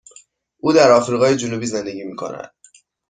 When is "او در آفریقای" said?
0.57-1.35